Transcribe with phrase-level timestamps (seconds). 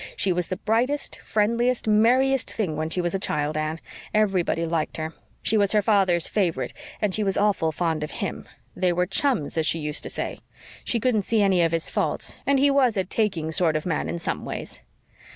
[0.15, 3.79] She was the brightest, friendliest, merriest thing when she was a child, Anne.
[4.15, 5.13] Everybody liked her.
[5.43, 8.47] She was her father's favorite and she was awful fond of him.
[8.75, 10.39] They were 'chums,' as she used to say.
[10.83, 14.09] She couldn't see any of his faults and he WAS a taking sort of man
[14.09, 14.81] in some ways.